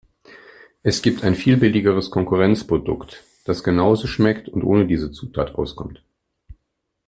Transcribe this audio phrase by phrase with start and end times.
[0.81, 6.03] Es gibt ein viel billigeres Konkurrenzprodukt, das genauso schmeckt und ohne diese Zutat auskommt.